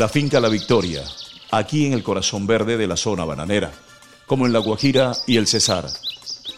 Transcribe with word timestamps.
La 0.00 0.08
finca 0.08 0.40
La 0.40 0.48
Victoria, 0.48 1.04
aquí 1.50 1.84
en 1.84 1.92
el 1.92 2.02
corazón 2.02 2.46
verde 2.46 2.78
de 2.78 2.86
la 2.86 2.96
zona 2.96 3.26
bananera, 3.26 3.70
como 4.26 4.46
en 4.46 4.52
La 4.54 4.58
Guajira 4.58 5.12
y 5.26 5.36
el 5.36 5.46
Cesar. 5.46 5.84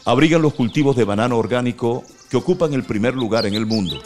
Abrigan 0.04 0.40
los 0.40 0.54
cultivos 0.54 0.94
de 0.94 1.02
banano 1.02 1.36
orgánico 1.36 2.04
que 2.30 2.36
ocupan 2.36 2.72
el 2.72 2.84
primer 2.84 3.16
lugar 3.16 3.44
en 3.44 3.54
el 3.54 3.66
mundo. 3.66 4.00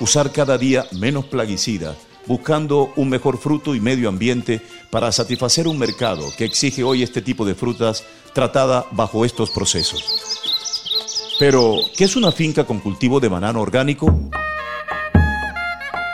Usar 0.00 0.32
cada 0.32 0.58
día 0.58 0.84
menos 1.00 1.24
plaguicida, 1.24 1.96
buscando 2.26 2.92
un 2.94 3.08
mejor 3.08 3.38
fruto 3.38 3.74
y 3.74 3.80
medio 3.80 4.10
ambiente 4.10 4.60
para 4.90 5.10
satisfacer 5.10 5.66
un 5.66 5.78
mercado 5.78 6.26
que 6.36 6.44
exige 6.44 6.84
hoy 6.84 7.02
este 7.02 7.22
tipo 7.22 7.46
de 7.46 7.54
frutas 7.54 8.04
tratada 8.34 8.84
bajo 8.90 9.24
estos 9.24 9.48
procesos. 9.48 10.04
Pero, 11.38 11.76
¿qué 11.96 12.04
es 12.04 12.16
una 12.16 12.32
finca 12.32 12.64
con 12.64 12.80
cultivo 12.80 13.18
de 13.18 13.28
banano 13.28 13.62
orgánico? 13.62 14.14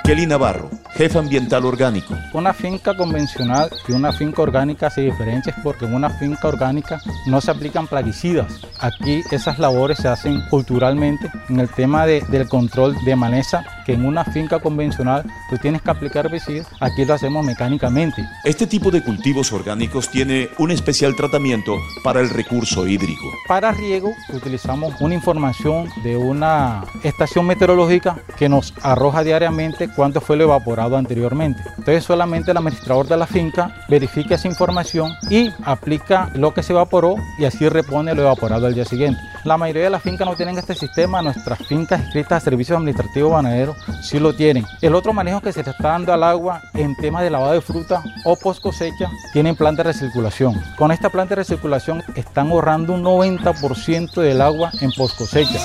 Kelly 0.05 0.27
Navarro, 0.27 0.70
jefe 0.95 1.19
ambiental 1.19 1.64
orgánico. 1.64 2.14
Una 2.32 2.52
finca 2.52 2.96
convencional 2.96 3.70
y 3.88 3.92
una 3.92 4.12
finca 4.12 4.42
orgánica 4.42 4.91
se 4.91 5.02
diferencia 5.02 5.55
porque 5.62 5.87
en 5.87 5.95
una 5.95 6.10
finca 6.10 6.48
orgánica 6.48 7.01
no 7.27 7.41
se 7.41 7.51
aplican 7.51 7.87
plaguicidas. 7.87 8.60
Aquí 8.78 9.23
esas 9.30 9.59
labores 9.59 9.98
se 9.98 10.09
hacen 10.09 10.42
culturalmente 10.51 11.30
en 11.48 11.60
el 11.60 11.68
tema 11.68 12.06
del 12.06 12.48
control 12.48 12.96
de 13.05 13.16
maleza, 13.16 13.65
que 13.85 13.95
en 13.95 14.05
una 14.05 14.25
finca 14.25 14.61
convencional 14.61 15.25
tú 15.51 15.59
tienes 15.59 15.83
que 15.83 15.91
aplicar 15.91 16.27
herbicidas, 16.27 16.67
aquí 16.81 17.05
lo 17.05 17.15
hacemos 17.15 17.45
mecánicamente. 17.45 18.25
Este 18.45 18.67
tipo 18.67 18.91
de 18.91 19.03
cultivos 19.03 19.53
orgánicos 19.53 20.09
tiene 20.09 20.49
un 20.59 20.71
especial 20.71 21.15
tratamiento 21.17 21.77
para 22.03 22.21
el 22.21 22.31
recurso 22.31 22.87
hídrico. 22.87 23.31
Para 23.49 23.73
riego 23.73 24.13
utilizamos 24.33 24.95
una 25.01 25.15
información 25.15 25.89
de 26.03 26.17
una 26.17 26.85
estación 27.03 27.47
meteorológica 27.47 28.19
que 28.39 28.49
nos 28.49 28.75
arroja 28.83 29.23
diariamente 29.23 29.89
cuánto 29.89 30.21
fue 30.21 30.37
lo 30.37 30.45
evaporado 30.45 30.97
anteriormente. 30.97 31.63
Entonces 31.79 32.05
solamente 32.05 32.51
el 32.51 32.57
administrador 32.57 33.07
de 33.07 33.17
la 33.17 33.27
finca 33.27 33.74
verifica 33.89 34.35
esa 34.35 34.49
información 34.49 35.13
y 35.30 35.51
aplica 35.65 36.30
lo 36.35 36.55
que 36.55 36.63
se 36.63 36.73
evaporó 36.73 37.17
y 37.39 37.45
así 37.45 37.69
repone 37.69 38.15
lo 38.15 38.23
evaporado 38.23 38.67
al 38.67 38.74
día 38.74 38.85
siguiente. 38.85 39.21
La 39.45 39.57
mayoría 39.57 39.85
de 39.85 39.91
las 39.91 40.02
fincas 40.02 40.27
no 40.27 40.37
tienen 40.37 40.59
este 40.59 40.74
sistema, 40.74 41.23
nuestras 41.23 41.59
fincas 41.67 42.01
escritas 42.01 42.33
a 42.43 42.45
servicios 42.45 42.77
administrativos 42.77 43.33
ganaderos 43.33 43.71
sí 44.02 44.18
lo 44.18 44.34
tienen. 44.34 44.65
El 44.80 44.95
otro 44.95 45.12
manejo 45.12 45.40
que 45.40 45.52
se 45.52 45.62
le 45.62 45.70
está 45.70 45.88
dando 45.88 46.12
al 46.12 46.23
agua 46.23 46.62
en 46.74 46.96
tema 46.96 47.23
de 47.23 47.30
lavado 47.30 47.52
de 47.52 47.60
fruta 47.60 48.02
o 48.24 48.37
post 48.37 48.62
cosecha 48.62 49.10
tienen 49.32 49.56
planta 49.56 49.82
de 49.82 49.92
recirculación. 49.92 50.60
Con 50.76 50.92
esta 50.92 51.10
planta 51.10 51.30
de 51.30 51.42
recirculación 51.42 52.02
están 52.15 52.50
ahorrando 52.50 52.95
un 52.95 53.02
90% 53.02 54.20
del 54.20 54.40
agua 54.40 54.70
en 54.80 54.90
post 54.93 55.16
cosecha. 55.16 55.60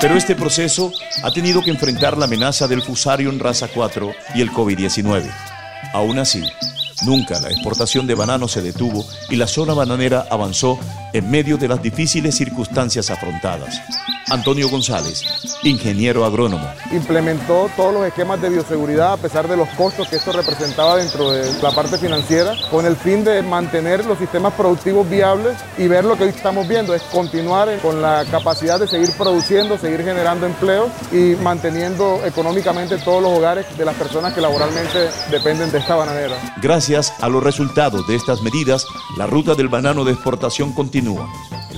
Pero 0.00 0.16
este 0.16 0.34
proceso 0.34 0.90
ha 1.22 1.30
tenido 1.30 1.62
que 1.62 1.70
enfrentar 1.70 2.16
la 2.16 2.24
amenaza 2.24 2.66
del 2.66 2.80
Fusarium 2.80 3.38
raza 3.38 3.68
4 3.68 4.12
y 4.34 4.40
el 4.40 4.50
COVID-19. 4.50 5.30
Aún 5.92 6.18
así, 6.18 6.42
nunca 7.02 7.40
la 7.40 7.50
exportación 7.50 8.06
de 8.06 8.14
bananos 8.14 8.52
se 8.52 8.62
detuvo 8.62 9.04
y 9.28 9.36
la 9.36 9.46
zona 9.46 9.74
bananera 9.74 10.26
avanzó 10.30 10.78
en 11.12 11.30
medio 11.30 11.56
de 11.56 11.68
las 11.68 11.82
difíciles 11.82 12.36
circunstancias 12.36 13.10
afrontadas. 13.10 13.80
Antonio 14.30 14.68
González, 14.68 15.24
ingeniero 15.64 16.24
agrónomo. 16.24 16.66
Implementó 16.92 17.68
todos 17.76 17.92
los 17.92 18.06
esquemas 18.06 18.40
de 18.40 18.48
bioseguridad 18.48 19.14
a 19.14 19.16
pesar 19.16 19.48
de 19.48 19.56
los 19.56 19.68
costos 19.70 20.08
que 20.08 20.16
esto 20.16 20.32
representaba 20.32 20.96
dentro 20.96 21.30
de 21.32 21.52
la 21.60 21.72
parte 21.72 21.98
financiera, 21.98 22.54
con 22.70 22.86
el 22.86 22.96
fin 22.96 23.24
de 23.24 23.42
mantener 23.42 24.06
los 24.06 24.18
sistemas 24.18 24.54
productivos 24.54 25.08
viables 25.08 25.56
y 25.76 25.88
ver 25.88 26.04
lo 26.04 26.16
que 26.16 26.24
hoy 26.24 26.30
estamos 26.30 26.66
viendo, 26.68 26.94
es 26.94 27.02
continuar 27.02 27.68
con 27.80 28.00
la 28.00 28.24
capacidad 28.30 28.78
de 28.78 28.86
seguir 28.86 29.10
produciendo, 29.18 29.76
seguir 29.78 30.02
generando 30.04 30.46
empleo 30.46 30.88
y 31.12 31.34
manteniendo 31.42 32.20
económicamente 32.24 32.98
todos 32.98 33.22
los 33.22 33.36
hogares 33.36 33.66
de 33.76 33.84
las 33.84 33.96
personas 33.96 34.32
que 34.32 34.40
laboralmente 34.40 35.10
dependen 35.30 35.72
de 35.72 35.78
esta 35.78 35.96
bananera. 35.96 36.36
Gracias 36.62 37.12
a 37.20 37.28
los 37.28 37.42
resultados 37.42 38.06
de 38.06 38.14
estas 38.14 38.42
medidas, 38.42 38.86
la 39.16 39.26
ruta 39.26 39.54
del 39.54 39.68
banano 39.68 40.04
de 40.04 40.12
exportación 40.12 40.72
continúa. 40.72 41.28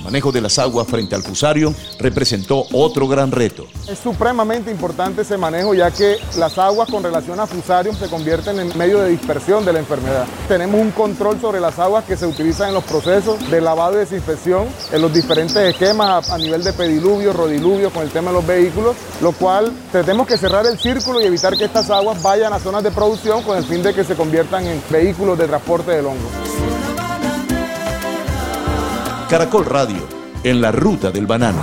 El 0.02 0.06
manejo 0.06 0.32
de 0.32 0.40
las 0.40 0.58
aguas 0.58 0.88
frente 0.88 1.14
al 1.14 1.22
fusario 1.22 1.72
representó 2.00 2.66
otro 2.72 3.06
gran 3.06 3.30
reto. 3.30 3.66
Es 3.88 4.00
supremamente 4.00 4.68
importante 4.68 5.22
ese 5.22 5.38
manejo 5.38 5.74
ya 5.74 5.92
que 5.92 6.16
las 6.38 6.58
aguas 6.58 6.90
con 6.90 7.04
relación 7.04 7.38
a 7.38 7.46
fusarium 7.46 7.94
se 7.94 8.08
convierten 8.08 8.58
en 8.58 8.76
medio 8.76 8.98
de 8.98 9.10
dispersión 9.10 9.64
de 9.64 9.72
la 9.72 9.78
enfermedad. 9.78 10.26
Tenemos 10.48 10.80
un 10.80 10.90
control 10.90 11.40
sobre 11.40 11.60
las 11.60 11.78
aguas 11.78 12.04
que 12.04 12.16
se 12.16 12.26
utilizan 12.26 12.70
en 12.70 12.74
los 12.74 12.82
procesos 12.82 13.48
de 13.48 13.60
lavado 13.60 13.94
y 13.94 13.98
desinfección, 13.98 14.66
en 14.90 15.00
los 15.00 15.14
diferentes 15.14 15.56
esquemas 15.56 16.28
a, 16.30 16.36
nivel 16.36 16.64
de 16.64 16.72
pediluvio, 16.72 17.32
rodiluvio, 17.32 17.90
con 17.90 18.02
el 18.02 18.10
tema 18.10 18.32
de 18.32 18.38
los 18.38 18.46
vehículos, 18.46 18.96
lo 19.20 19.30
cual 19.30 19.72
tenemos 19.92 20.26
que 20.26 20.36
cerrar 20.36 20.66
el 20.66 20.80
círculo 20.80 21.20
y 21.20 21.26
evitar 21.26 21.56
que 21.56 21.66
estas 21.66 21.88
aguas 21.90 22.20
vayan 22.20 22.52
a 22.52 22.58
zonas 22.58 22.82
de 22.82 22.90
producción 22.90 23.44
con 23.44 23.56
el 23.56 23.64
fin 23.64 23.84
de 23.84 23.94
que 23.94 24.02
se 24.02 24.16
conviertan 24.16 24.66
en 24.66 24.82
vehículos 24.90 25.38
de 25.38 25.46
transporte 25.46 25.92
del 25.92 26.06
hongo. 26.06 26.91
Caracol 29.32 29.64
Radio, 29.64 30.06
en 30.44 30.60
la 30.60 30.70
ruta 30.70 31.10
del 31.10 31.26
banano. 31.26 31.62